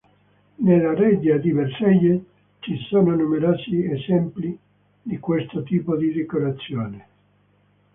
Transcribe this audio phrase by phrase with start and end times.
[0.55, 2.19] Nella reggia di Versailles
[2.57, 4.57] ci sono numerosi esempi
[4.99, 7.07] di questo tipo di decorazione.